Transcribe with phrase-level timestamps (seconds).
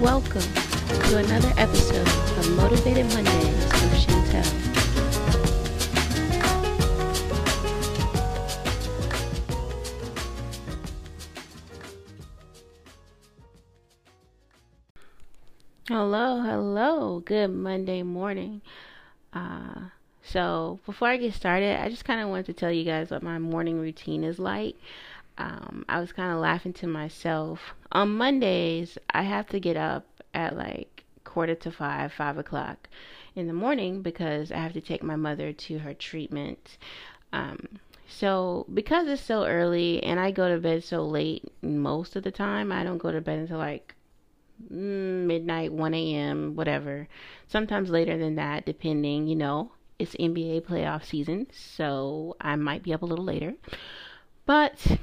[0.00, 4.44] Welcome to another episode of Motivated Mondays with Chantel.
[15.88, 17.20] Hello, hello.
[17.20, 18.60] Good Monday morning.
[19.32, 19.86] Uh,
[20.22, 23.22] so before I get started, I just kind of wanted to tell you guys what
[23.22, 24.76] my morning routine is like.
[25.38, 27.74] Um, I was kind of laughing to myself.
[27.92, 32.88] On Mondays, I have to get up at like quarter to five, five o'clock
[33.34, 36.78] in the morning because I have to take my mother to her treatment.
[37.32, 42.22] Um, so because it's so early and I go to bed so late most of
[42.22, 43.94] the time, I don't go to bed until like
[44.72, 47.08] mm, midnight, 1 a.m., whatever.
[47.48, 52.92] Sometimes later than that, depending, you know, it's NBA playoff season, so I might be
[52.92, 53.54] up a little later.
[54.44, 54.98] But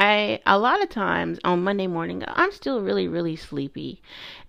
[0.00, 4.02] I a lot of times on Monday morning, I'm still really really sleepy.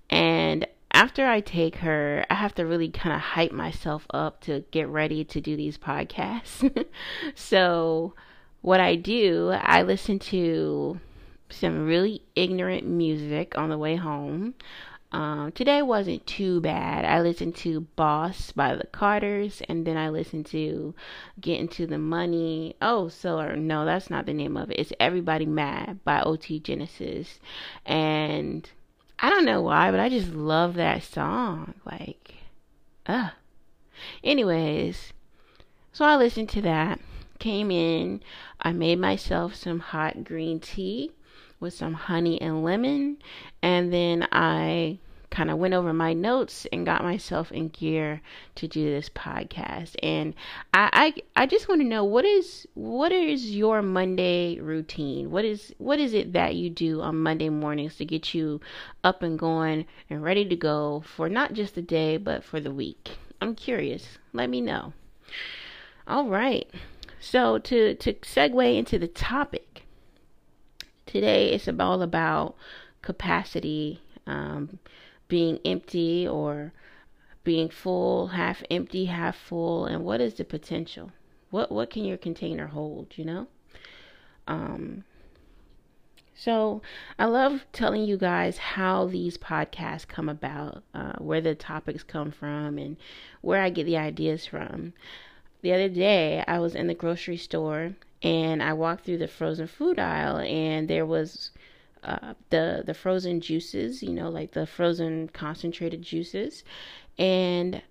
[0.10, 4.64] And after I take her, I have to really kind of hype myself up to
[4.72, 6.86] get ready to do these podcasts.
[7.36, 8.14] so,
[8.62, 11.00] what I do, I listen to
[11.50, 14.54] some really ignorant music on the way home.
[15.14, 17.04] Um, today wasn't too bad.
[17.04, 20.96] I listened to Boss by the Carters, and then I listened to
[21.40, 22.76] Get Into the Money.
[22.82, 24.80] Oh, so no, that's not the name of it.
[24.80, 27.40] It's Everybody Mad by OT Genasis.
[27.86, 28.70] And
[29.20, 31.74] I don't know why, but I just love that song.
[31.84, 32.36] Like,
[33.06, 33.32] uh.
[34.24, 35.12] Anyways,
[35.92, 37.00] so I listened to that.
[37.38, 38.22] Came in,
[38.62, 41.12] I made myself some hot green tea
[41.62, 43.18] with some honey and lemon,
[43.62, 45.00] and then I
[45.32, 48.22] kind of went over my notes and got myself in gear
[48.56, 49.96] to do this podcast.
[50.04, 50.36] And
[50.74, 55.32] I I, I just want to know what is what is your Monday routine?
[55.32, 58.60] What is what is it that you do on Monday mornings to get you
[59.04, 62.72] up and going and ready to go for not just the day but for the
[62.72, 63.12] week?
[63.40, 64.20] I'm curious.
[64.34, 64.94] Let me know.
[66.08, 66.70] All right.
[67.22, 69.71] So to to segue into the topic
[71.12, 72.56] today, it's all about
[73.02, 74.80] capacity, um,
[75.28, 76.74] being empty or
[77.44, 81.12] being full, half empty, half full, and what is the potential?
[81.50, 83.14] What what can your container hold?
[83.16, 83.48] You know.
[84.48, 85.04] Um,
[86.34, 86.82] so
[87.20, 92.32] I love telling you guys how these podcasts come about, uh, where the topics come
[92.32, 92.98] from, and
[93.42, 94.94] where I get the ideas from
[95.62, 99.68] the other day I was in the grocery store and I walked through the frozen
[99.68, 101.52] food aisle and there was
[102.04, 106.64] uh, the the frozen juices, you know, like the frozen concentrated juices,
[107.18, 107.82] and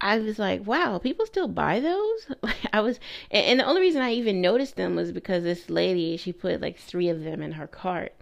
[0.00, 2.26] I was like, wow, people still buy those.
[2.72, 3.00] I was,
[3.30, 6.60] and, and the only reason I even noticed them was because this lady she put
[6.60, 8.14] like three of them in her cart,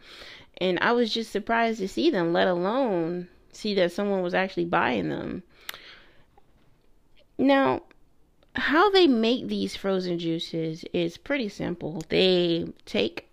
[0.58, 4.66] and I was just surprised to see them, let alone see that someone was actually
[4.66, 5.42] buying them.
[7.36, 7.82] Now,
[8.54, 12.02] how they make these frozen juices is pretty simple.
[12.08, 13.28] They take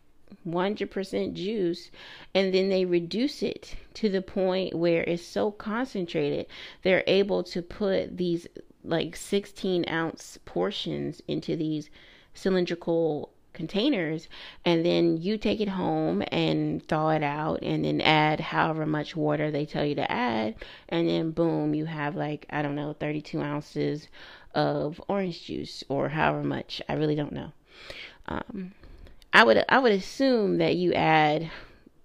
[0.47, 1.91] 100% juice
[2.33, 6.45] and then they reduce it to the point where it's so concentrated
[6.83, 8.47] they're able to put these
[8.83, 11.89] like 16 ounce portions into these
[12.33, 14.27] cylindrical containers
[14.63, 19.15] and then you take it home and thaw it out and then add however much
[19.15, 20.55] water they tell you to add
[20.87, 24.07] and then boom you have like i don't know 32 ounces
[24.53, 26.81] of orange juice or however much.
[26.89, 27.51] I really don't know.
[28.27, 28.73] Um,
[29.33, 31.49] I would I would assume that you add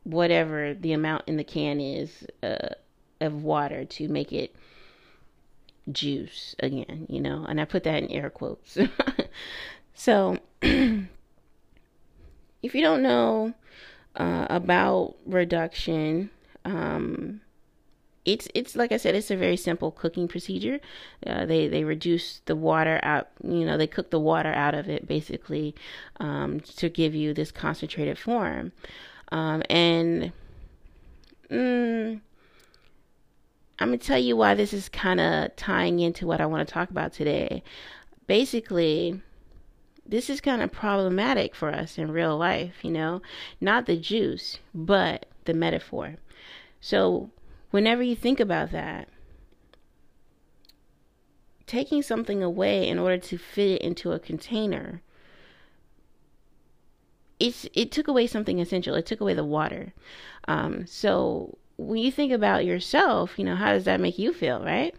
[0.05, 2.75] whatever the amount in the can is uh,
[3.21, 4.55] of water to make it
[5.91, 8.79] juice again, you know, and I put that in air quotes.
[9.95, 10.39] so,
[12.65, 13.53] if you don't know
[14.17, 16.31] uh, about reduction,
[16.65, 17.43] um,
[18.25, 20.81] it's it's like I said, it's a very simple cooking procedure.
[21.27, 24.89] Uh, they they reduce the water out, you know, they cook the water out of
[24.89, 25.75] it basically
[26.21, 28.73] um, to give you this concentrated form.
[29.31, 30.33] Um, and
[31.51, 32.21] mm,
[33.79, 36.73] I'm gonna tell you why this is kind of tying into what I want to
[36.73, 37.63] talk about today.
[38.27, 39.21] Basically,
[40.07, 43.23] this is kind of problematic for us in real life, you know,
[43.61, 46.17] not the juice, but the metaphor.
[46.81, 47.31] So
[47.71, 49.09] whenever you think about that,
[51.67, 55.01] taking something away in order to fit it into a container,
[57.41, 58.95] it's it took away something essential.
[58.95, 59.93] It took away the water.
[60.47, 64.63] Um, so when you think about yourself, you know, how does that make you feel,
[64.63, 64.95] right?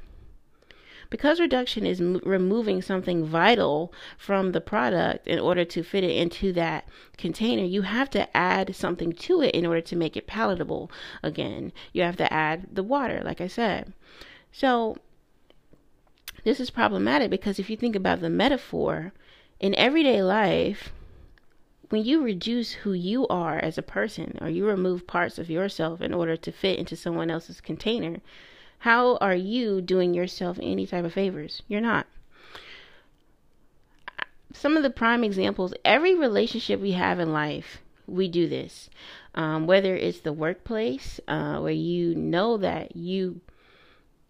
[1.16, 6.14] Because reduction is m- removing something vital from the product in order to fit it
[6.14, 6.86] into that
[7.18, 10.92] container, you have to add something to it in order to make it palatable
[11.24, 11.72] again.
[11.94, 13.94] You have to add the water, like I said.
[14.52, 14.98] So,
[16.44, 19.14] this is problematic because if you think about the metaphor,
[19.62, 20.92] in everyday life,
[21.88, 26.02] when you reduce who you are as a person or you remove parts of yourself
[26.02, 28.18] in order to fit into someone else's container,
[28.86, 31.64] how are you doing yourself any type of favors?
[31.68, 32.06] You're not.
[34.54, 38.92] Some of the prime examples every relationship we have in life, we do this.
[39.34, 43.42] Um, whether it's the workplace, uh, where you know that you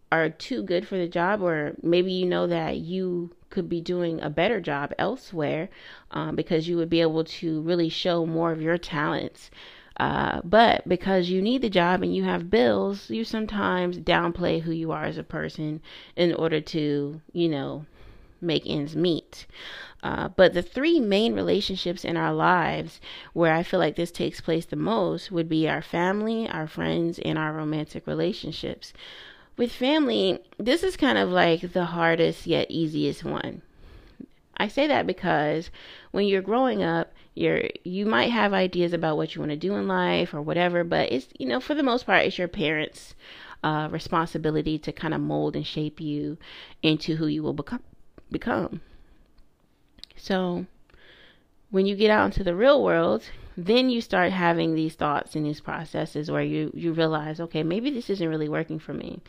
[0.10, 4.22] are too good for the job, or maybe you know that you could be doing
[4.22, 5.68] a better job elsewhere
[6.12, 9.52] um, because you would be able to really show more of your talents.
[9.98, 14.72] Uh, but because you need the job and you have bills, you sometimes downplay who
[14.72, 15.82] you are as a person
[16.16, 17.86] in order to, you know,
[18.42, 19.46] make ends meet.
[20.04, 23.00] Uh, but the three main relationships in our lives
[23.34, 27.18] where I feel like this takes place the most would be our family, our friends,
[27.20, 28.94] and our romantic relationships
[29.58, 33.62] with family, this is kind of like the hardest yet easiest one.
[34.58, 35.70] I say that because
[36.12, 39.76] when you're growing up, you're you might have ideas about what you want to do
[39.76, 43.14] in life or whatever, but it's you know for the most part it's your parents'
[43.64, 46.38] uh, responsibility to kind of mold and shape you
[46.82, 47.84] into who you will become.
[48.32, 48.82] Become.
[50.16, 50.66] So
[51.70, 55.46] when you get out into the real world, then you start having these thoughts and
[55.46, 59.22] these processes where you you realize, okay, maybe this isn't really working for me.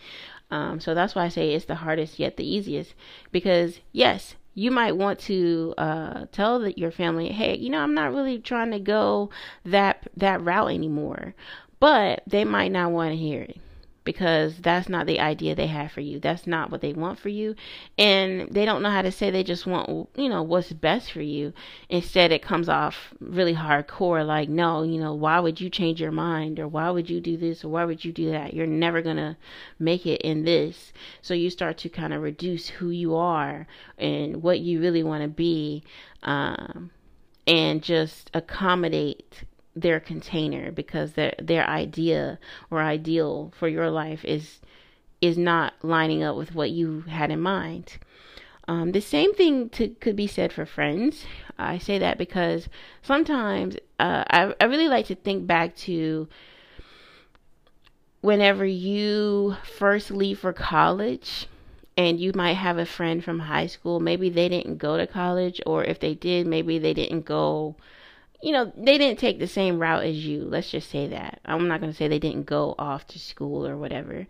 [0.50, 2.94] Um, so that's why I say it's the hardest yet the easiest
[3.32, 7.94] because yes, you might want to uh, tell the, your family, hey, you know, I'm
[7.94, 9.30] not really trying to go
[9.66, 11.34] that that route anymore,
[11.78, 13.60] but they might not want to hear it
[14.06, 16.18] because that's not the idea they have for you.
[16.18, 17.54] That's not what they want for you.
[17.98, 21.20] And they don't know how to say they just want, you know, what's best for
[21.20, 21.52] you.
[21.90, 26.12] Instead, it comes off really hardcore like, no, you know, why would you change your
[26.12, 26.58] mind?
[26.58, 27.64] Or why would you do this?
[27.64, 28.54] Or why would you do that?
[28.54, 29.36] You're never going to
[29.78, 30.94] make it in this.
[31.20, 33.66] So you start to kind of reduce who you are
[33.98, 35.82] and what you really want to be.
[36.22, 36.90] Um,
[37.46, 39.44] and just accommodate
[39.76, 42.38] their container because their their idea
[42.70, 44.60] or ideal for your life is
[45.20, 47.98] is not lining up with what you had in mind.
[48.68, 51.24] Um, the same thing to, could be said for friends.
[51.56, 52.68] I say that because
[53.02, 56.28] sometimes uh, I, I really like to think back to
[58.22, 61.46] whenever you first leave for college
[61.96, 64.00] and you might have a friend from high school.
[64.00, 67.76] Maybe they didn't go to college, or if they did, maybe they didn't go
[68.42, 70.42] you know, they didn't take the same route as you.
[70.44, 71.40] Let's just say that.
[71.44, 74.26] I'm not going to say they didn't go off to school or whatever.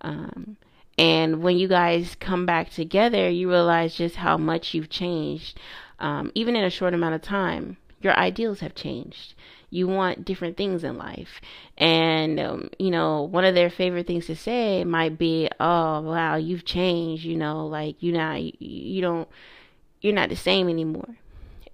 [0.00, 0.56] Um,
[0.98, 5.58] and when you guys come back together, you realize just how much you've changed,
[5.98, 7.76] um, even in a short amount of time.
[8.00, 9.34] Your ideals have changed.
[9.70, 11.40] You want different things in life.
[11.78, 16.36] And, um, you know, one of their favorite things to say might be, oh, wow,
[16.36, 19.28] you've changed, you know, like, you're not, you, you don't,
[20.00, 21.16] you're not the same anymore.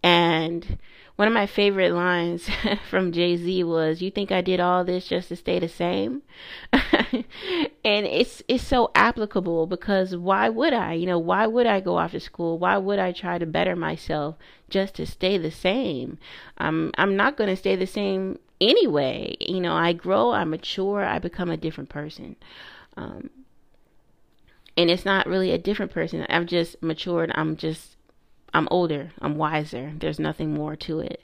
[0.02, 0.78] And,
[1.20, 2.48] one of my favorite lines
[2.88, 6.22] from Jay Z was, "You think I did all this just to stay the same?"
[6.72, 7.26] and
[7.84, 10.94] it's it's so applicable because why would I?
[10.94, 12.58] You know, why would I go off to school?
[12.58, 14.36] Why would I try to better myself
[14.70, 16.16] just to stay the same?
[16.56, 19.36] I'm I'm not going to stay the same anyway.
[19.40, 22.36] You know, I grow, I mature, I become a different person.
[22.96, 23.28] Um,
[24.74, 26.24] and it's not really a different person.
[26.30, 27.30] I've just matured.
[27.34, 27.96] I'm just
[28.52, 29.92] I'm older, I'm wiser.
[29.98, 31.22] There's nothing more to it.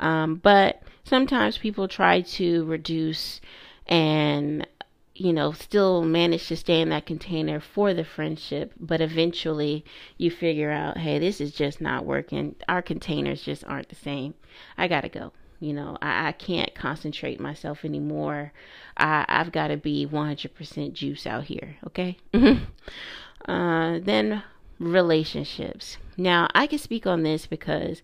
[0.00, 3.40] Um, but sometimes people try to reduce
[3.86, 4.66] and
[5.14, 9.84] you know still manage to stay in that container for the friendship but eventually
[10.16, 14.32] you figure out hey this is just not working our containers just aren't the same
[14.78, 18.52] i gotta go you know i, I can't concentrate myself anymore
[18.96, 24.42] I, i've got to be 100% juice out here okay uh, then
[24.84, 25.98] relationships.
[26.16, 28.02] Now, I can speak on this because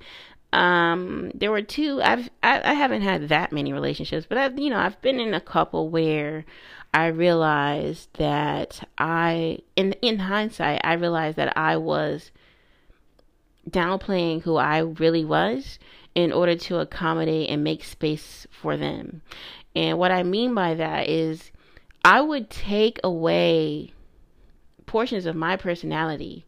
[0.50, 4.70] um there were two I've I, I haven't had that many relationships, but I've you
[4.70, 6.44] know, I've been in a couple where
[6.94, 12.30] I realized that I in in hindsight, I realized that I was
[13.68, 15.78] downplaying who I really was
[16.14, 19.22] in order to accommodate and make space for them.
[19.76, 21.52] And what I mean by that is
[22.04, 23.92] I would take away
[24.86, 26.46] portions of my personality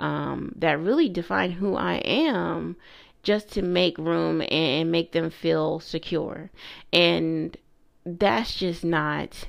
[0.00, 2.76] um, that really define who I am
[3.22, 6.50] just to make room and make them feel secure.
[6.92, 7.56] And
[8.04, 9.46] that's just not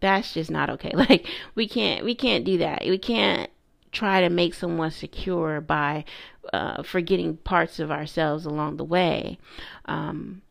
[0.00, 0.92] that's just not okay.
[0.94, 2.82] Like we can't we can't do that.
[2.86, 3.50] We can't
[3.90, 6.04] try to make someone secure by
[6.52, 9.38] uh, forgetting parts of ourselves along the way.
[9.86, 10.42] Um,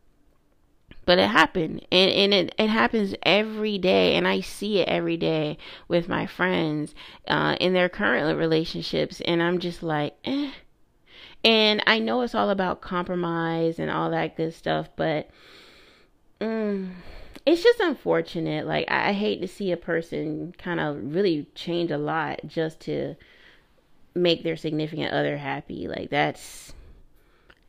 [1.10, 1.84] but it happened.
[1.90, 4.14] And, and it, it happens every day.
[4.14, 6.94] And i see it every day with my friends
[7.26, 9.20] uh, in their current relationships.
[9.22, 10.52] And i'm just like eh.
[11.42, 15.28] and i know it's all about compromise and all that good stuff but
[16.40, 16.90] mm,
[17.44, 18.64] it's just unfortunate.
[18.64, 22.78] Like I, I hate to see a person kind of really change a lot just
[22.82, 23.16] to
[24.14, 25.88] make their significant other happy.
[25.88, 26.72] Like that's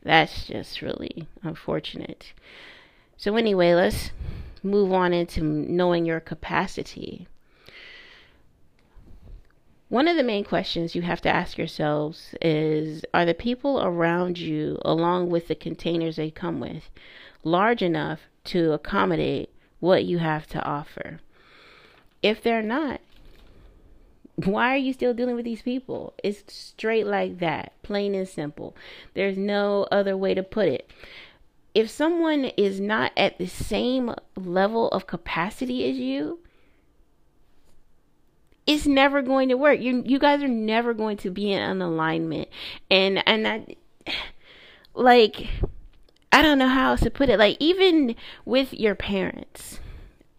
[0.04, 2.34] that's just really unfortunate
[3.22, 4.10] so, anyway, let's
[4.64, 7.28] move on into knowing your capacity.
[9.90, 14.40] One of the main questions you have to ask yourselves is Are the people around
[14.40, 16.90] you, along with the containers they come with,
[17.44, 21.20] large enough to accommodate what you have to offer?
[22.24, 23.02] If they're not,
[24.34, 26.16] why are you still dealing with these people?
[26.24, 28.76] It's straight like that, plain and simple.
[29.14, 30.90] There's no other way to put it
[31.74, 36.40] if someone is not at the same level of capacity as you,
[38.68, 39.80] it's never going to work.
[39.80, 42.50] You you guys are never going to be in an alignment.
[42.90, 43.76] And and that
[44.94, 45.48] like
[46.32, 47.40] I don't know how else to put it.
[47.40, 49.80] Like even with your parents.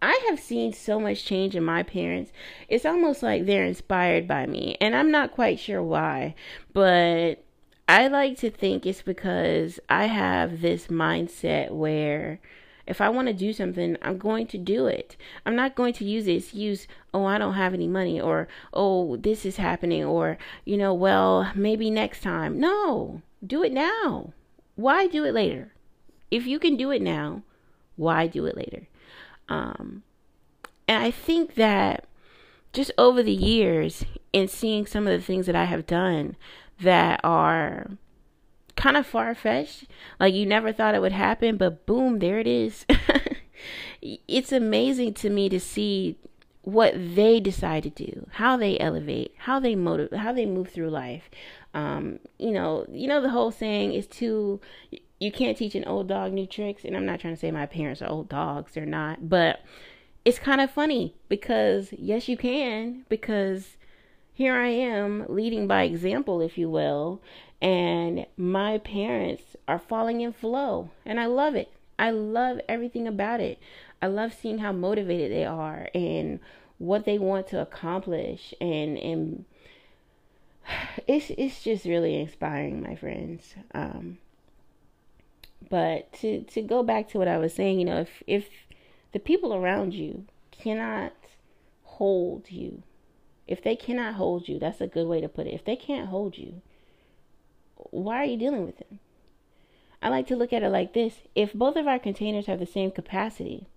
[0.01, 2.33] I have seen so much change in my parents.
[2.67, 4.75] It's almost like they're inspired by me.
[4.81, 6.35] And I'm not quite sure why,
[6.73, 7.42] but
[7.87, 12.39] I like to think it's because I have this mindset where
[12.85, 15.15] if I want to do something, I'm going to do it.
[15.45, 19.17] I'm not going to use the excuse, oh, I don't have any money, or oh,
[19.17, 22.59] this is happening, or, you know, well, maybe next time.
[22.59, 24.33] No, do it now.
[24.75, 25.73] Why do it later?
[26.31, 27.43] If you can do it now,
[27.95, 28.87] why do it later?
[29.47, 30.03] Um,
[30.87, 32.05] and I think that
[32.73, 36.35] just over the years, in seeing some of the things that I have done,
[36.83, 37.87] that are
[38.75, 39.85] kind of far fetched.
[40.19, 42.85] Like you never thought it would happen, but boom, there it is.
[44.01, 46.17] it's amazing to me to see
[46.63, 50.89] what they decide to do, how they elevate, how they motivate, how they move through
[50.89, 51.29] life.
[51.73, 54.61] Um, you know, you know the whole saying is too
[55.19, 57.65] you can't teach an old dog new tricks, and I'm not trying to say my
[57.65, 59.61] parents are old dogs, they're not, but
[60.25, 63.77] it's kind of funny because yes, you can because
[64.33, 67.21] here I am leading by example, if you will,
[67.61, 71.71] and my parents are falling in flow, and I love it.
[71.99, 73.59] I love everything about it.
[74.01, 76.39] I love seeing how motivated they are and
[76.79, 79.45] what they want to accomplish and and
[81.07, 83.55] it's it's just really inspiring, my friends.
[83.73, 84.17] Um,
[85.69, 88.49] but to to go back to what I was saying, you know, if if
[89.11, 91.13] the people around you cannot
[91.83, 92.81] hold you
[93.47, 95.53] if they cannot hold you, that's a good way to put it.
[95.53, 96.61] If they can't hold you,
[97.75, 98.99] why are you dealing with them?
[100.01, 102.65] I like to look at it like this if both of our containers have the
[102.65, 103.67] same capacity,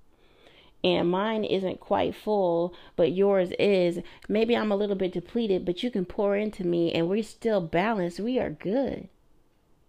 [0.85, 5.83] and mine isn't quite full, but yours is, maybe I'm a little bit depleted, but
[5.83, 9.09] you can pour into me and we're still balanced, we are good.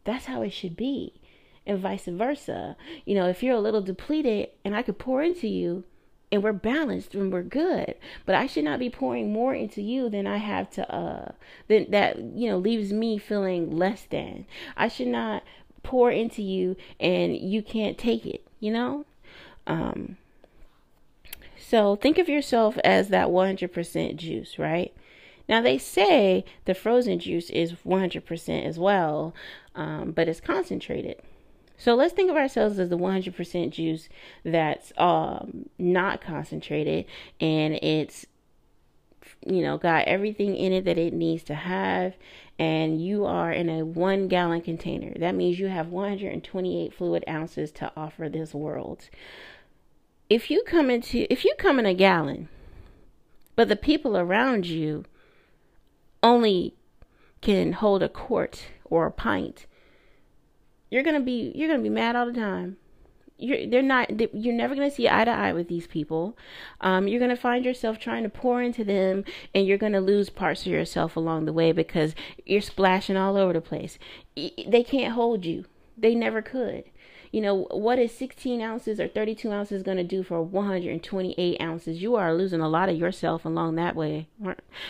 [0.06, 1.14] That's how it should be.
[1.66, 2.78] And vice versa.
[3.06, 5.84] You know, if you're a little depleted and I could pour into you,
[6.32, 7.96] and we're balanced and we're good.
[8.26, 11.32] But i should not be pouring more into you than i have to uh
[11.68, 14.46] then that you know leaves me feeling less than.
[14.76, 15.44] I should not
[15.84, 19.06] pour into you and you can't take it you know?
[19.66, 20.18] Um
[21.58, 24.94] so think of yourself as that 100% juice right?
[25.50, 29.34] Now they say the frozen juice is 100% as well
[29.76, 31.22] um, but it's concentrated
[31.78, 34.10] so let's think of ourselves as the 100% juice
[34.44, 37.06] that's um, not concentrated
[37.40, 38.26] and it's,
[39.46, 42.16] you know, got everything in it that it needs to have.
[42.58, 45.14] And you are in a one gallon container.
[45.20, 49.10] That means you have 128 fluid ounces to offer this world.
[50.28, 52.50] If you come into, if you come in a gallon,
[53.56, 55.06] but the people around you
[56.24, 56.74] only
[57.42, 59.68] can hold a quart or a pint,
[60.90, 62.78] you're gonna be you're gonna be mad all the time.
[63.38, 66.38] You're they're not you're never gonna see eye to eye with these people.
[66.82, 70.62] Um, you're gonna find yourself trying to pour into them, and you're gonna lose parts
[70.62, 72.16] of yourself along the way because
[72.46, 74.00] you're splashing all over the place.
[74.36, 75.66] They can't hold you.
[75.98, 76.86] They never could.
[77.32, 82.02] You know what is 16 ounces or 32 ounces going to do for 128 ounces?
[82.02, 84.30] You are losing a lot of yourself along that way.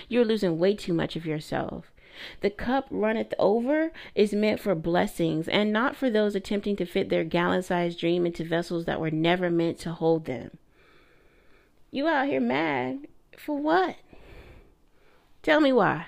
[0.08, 1.92] You're losing way too much of yourself.
[2.42, 7.10] The cup runneth over is meant for blessings and not for those attempting to fit
[7.10, 10.58] their gallon sized dream into vessels that were never meant to hold them.
[11.92, 13.08] You out here mad
[13.38, 13.96] for what?
[15.42, 16.08] Tell me why.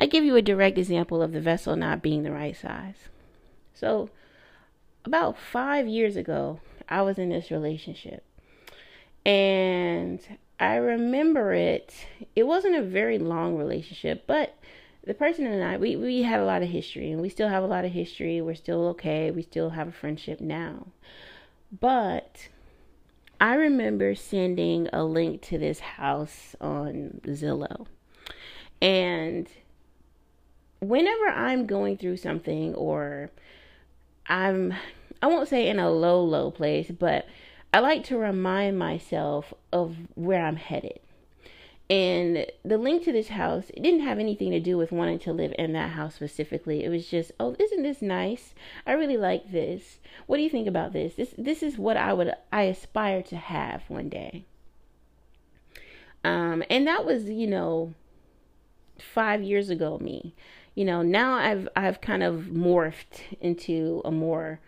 [0.00, 3.08] I give you a direct example of the vessel not being the right size.
[3.74, 4.08] So,
[5.04, 8.24] about five years ago, I was in this relationship.
[9.24, 10.20] And
[10.60, 11.94] I remember it.
[12.36, 14.54] It wasn't a very long relationship, but
[15.04, 17.64] the person and I, we, we had a lot of history, and we still have
[17.64, 18.42] a lot of history.
[18.42, 19.30] We're still okay.
[19.30, 20.88] We still have a friendship now.
[21.80, 22.48] But
[23.40, 27.86] I remember sending a link to this house on Zillow.
[28.82, 29.48] And
[30.80, 33.30] whenever I'm going through something or
[34.26, 34.74] I'm
[35.22, 37.26] I won't say in a low low place, but
[37.72, 40.98] I like to remind myself of where I'm headed.
[41.88, 45.32] And the link to this house, it didn't have anything to do with wanting to
[45.32, 46.84] live in that house specifically.
[46.84, 48.54] It was just, oh, isn't this nice?
[48.86, 49.98] I really like this.
[50.26, 51.14] What do you think about this?
[51.14, 54.44] This this is what I would I aspire to have one day.
[56.22, 57.94] Um, and that was, you know,
[58.98, 60.34] five years ago me.
[60.76, 64.60] You know, now I've I've kind of morphed into a more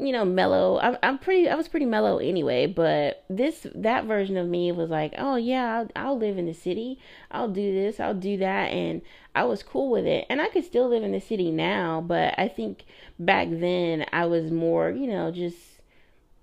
[0.00, 0.78] you know, mellow.
[0.78, 4.90] I'm, I'm pretty, I was pretty mellow anyway, but this, that version of me was
[4.90, 6.98] like, oh yeah, I'll, I'll live in the city.
[7.30, 8.72] I'll do this, I'll do that.
[8.72, 9.02] And
[9.34, 10.26] I was cool with it.
[10.28, 12.84] And I could still live in the city now, but I think
[13.18, 15.58] back then I was more, you know, just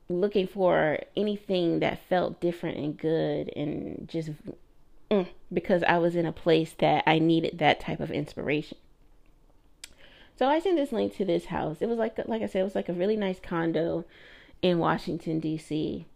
[0.10, 4.32] looking for anything that felt different and good and just
[5.10, 8.78] mm, because I was in a place that I needed that type of inspiration.
[10.42, 11.78] So I sent this link to this house.
[11.82, 14.06] It was like like I said, it was like a really nice condo
[14.64, 16.08] in Washington D.C.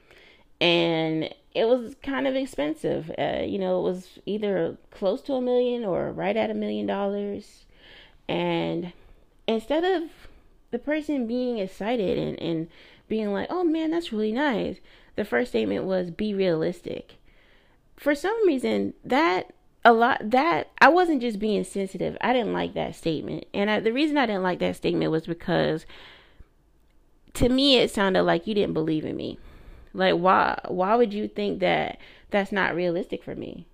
[0.60, 3.12] and it was kind of expensive.
[3.20, 6.88] Uh, you know, it was either close to a million or right at a million
[6.88, 7.66] dollars.
[8.28, 8.94] And
[9.46, 10.10] instead of
[10.72, 12.68] the person being excited and, and
[13.08, 14.78] being like, oh man, that's really nice,
[15.16, 17.18] the first statement was be realistic.
[17.96, 19.54] For some reason, that
[19.86, 22.18] a lot that I wasn't just being sensitive.
[22.20, 23.46] I didn't like that statement.
[23.54, 25.86] And I, the reason I didn't like that statement was because
[27.36, 29.38] to me it sounded like you didn't believe in me.
[29.94, 32.00] Like why why would you think that
[32.32, 33.68] that's not realistic for me?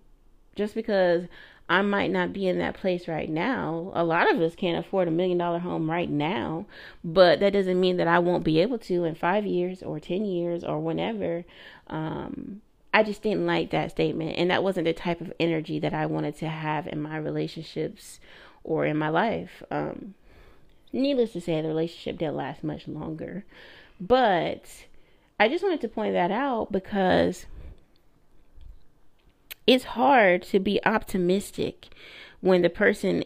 [0.55, 1.27] Just because
[1.69, 3.93] I might not be in that place right now.
[3.93, 6.65] A lot of us can't afford a million dollar home right now,
[7.05, 10.25] but that doesn't mean that I won't be able to in 5 years or 10
[10.25, 11.45] years or whenever.
[11.88, 12.62] Um
[12.93, 14.38] I just didn't like that statement.
[14.38, 18.19] And that wasn't the type of energy that I wanted to have in my relationships
[18.63, 19.63] or in my life.
[19.71, 20.15] Um,
[20.91, 23.45] needless to say, the relationship didn't last much longer.
[23.99, 24.86] But
[25.39, 27.45] I just wanted to point that out because
[29.65, 31.88] it's hard to be optimistic
[32.41, 33.23] when the person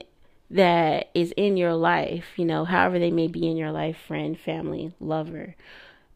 [0.50, 4.38] that is in your life, you know, however they may be in your life, friend,
[4.38, 5.56] family, lover,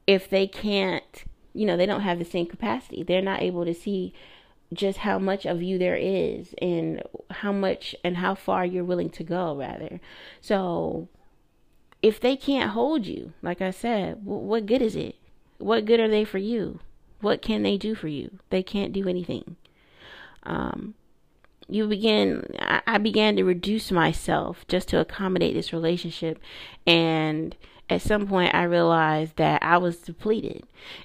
[0.06, 3.04] if they can't you know, they don't have the same capacity.
[3.04, 4.14] They're not able to see
[4.72, 9.10] just how much of you there is and how much and how far you're willing
[9.10, 10.00] to go, rather.
[10.42, 11.08] So,
[12.02, 15.16] if they can't hold you, like I said, what good is it?
[15.58, 16.80] What good are they for you?
[17.22, 18.40] What can they do for you?
[18.50, 19.58] They can't do anything.
[20.44, 20.94] Um,
[21.68, 22.44] you begin
[22.88, 26.40] I began to reduce myself just to accommodate this relationship
[26.88, 27.56] and
[27.90, 30.64] at some point I realized that I was depleted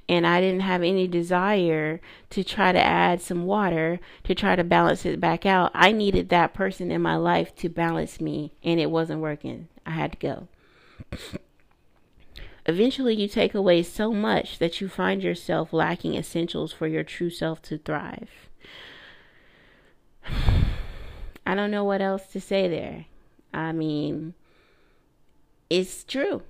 [0.08, 4.64] and I didn't have any desire to try to add some water to try to
[4.64, 5.70] balance it back out.
[5.74, 9.68] I needed that person in my life to balance me and it wasn't working.
[9.86, 10.48] I had to go.
[12.66, 17.28] Eventually, you take away so much that you find yourself lacking essentials for your true
[17.28, 18.30] self to thrive.
[21.46, 23.04] I don't know what else to say there.
[23.52, 24.32] I mean,
[25.68, 26.42] it's true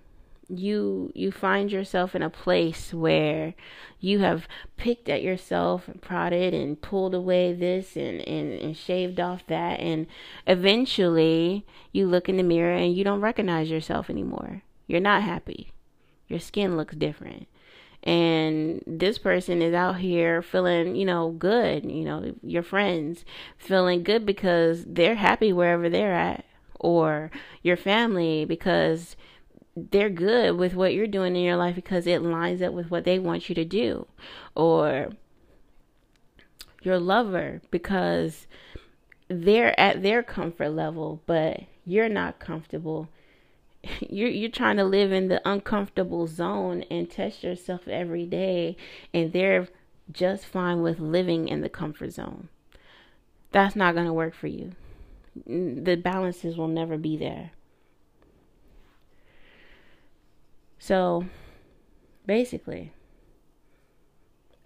[0.48, 3.54] you you find yourself in a place where
[4.00, 9.18] you have picked at yourself and prodded and pulled away this and, and, and shaved
[9.18, 9.80] off that.
[9.80, 10.06] And
[10.46, 14.62] eventually you look in the mirror and you don't recognize yourself anymore.
[14.86, 15.72] You're not happy.
[16.28, 17.48] Your skin looks different.
[18.02, 23.24] And this person is out here feeling you know good you know your friends
[23.56, 26.44] feeling good because they're happy wherever they're at
[26.78, 27.30] or
[27.62, 29.16] your family because
[29.76, 33.04] they're good with what you're doing in your life because it lines up with what
[33.04, 34.06] they want you to do.
[34.54, 35.10] Or
[36.82, 38.46] your lover because
[39.28, 43.08] they're at their comfort level but you're not comfortable.
[44.08, 48.76] You're you're trying to live in the uncomfortable zone and test yourself every day
[49.12, 49.68] and they're
[50.10, 52.48] just fine with living in the comfort zone.
[53.52, 54.72] That's not going to work for you.
[55.46, 57.50] The balances will never be there
[60.78, 61.26] So
[62.26, 62.92] basically,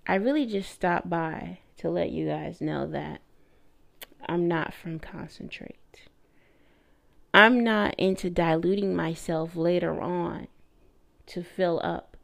[0.07, 3.21] I really just stopped by to let you guys know that
[4.27, 6.09] I'm not from concentrate.
[7.33, 10.49] I'm not into diluting myself later on
[11.27, 12.17] to fill up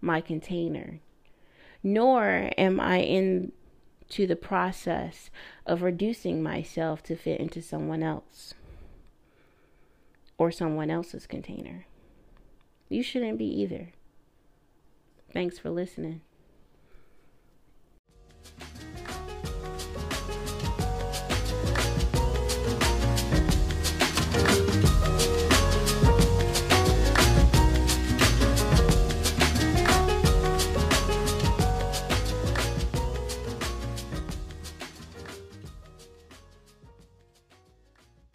[0.00, 1.00] my container,
[1.82, 5.30] nor am I into the process
[5.64, 8.54] of reducing myself to fit into someone else
[10.36, 11.86] or someone else's container.
[12.88, 13.88] You shouldn't be either.
[15.32, 16.22] Thanks for listening.